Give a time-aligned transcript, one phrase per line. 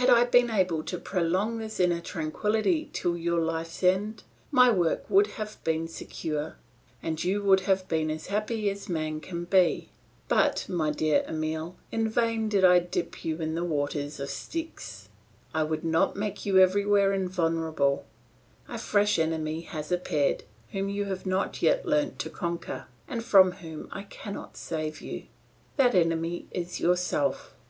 [0.00, 5.04] Had I been able to prolong this inner tranquillity till your life's end, my work
[5.10, 6.56] would have been secure,
[7.02, 9.90] and you would have been as happy as man can be;
[10.26, 15.10] but, my dear Emile, in vain did I dip you in the waters of Styx,
[15.52, 18.06] I could not make you everywhere invulnerable;
[18.68, 23.52] a fresh enemy has appeared, whom you have not yet learnt to conquer, and from
[23.52, 25.24] whom I cannot save you.
[25.76, 27.54] That enemy is yourself.